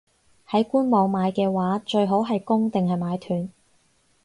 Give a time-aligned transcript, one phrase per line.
[0.49, 3.49] 喺官網買嘅話，最好係供定係買斷?